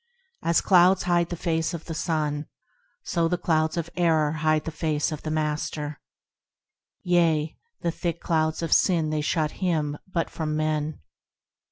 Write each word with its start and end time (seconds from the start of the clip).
As 0.41 0.61
clouds 0.61 1.03
hide 1.03 1.29
the 1.29 1.35
face 1.35 1.75
of 1.75 1.85
the 1.85 1.93
sun, 1.93 2.47
So 3.03 3.27
the 3.27 3.37
clouds 3.37 3.77
of 3.77 3.91
error 3.95 4.31
hide 4.31 4.63
the 4.65 4.71
face 4.71 5.11
of 5.11 5.21
the 5.21 5.29
Master; 5.29 6.01
Yea, 7.03 7.55
the 7.81 7.91
thick 7.91 8.19
clouds 8.19 8.63
of 8.63 8.73
sin 8.73 9.11
they 9.11 9.21
shut 9.21 9.51
Him 9.61 9.99
but 10.11 10.31
from 10.31 10.57
men. 10.57 11.01